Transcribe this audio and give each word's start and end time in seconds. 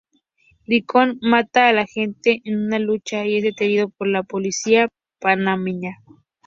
Lincoln 0.65 1.19
mata 1.21 1.69
al 1.69 1.77
agente 1.77 2.41
en 2.45 2.65
una 2.65 2.79
lucha, 2.79 3.23
y 3.23 3.37
es 3.37 3.43
detenido 3.43 3.89
por 3.91 4.07
la 4.07 4.23
policía 4.23 4.89
panameña. 5.19 5.97